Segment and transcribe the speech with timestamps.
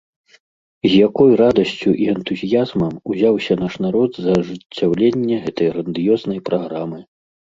[0.85, 6.99] З якой радасцю і энтузіязмам узяўся наш народ за ажыццяўленне гэтай грандыёзнай праграмы!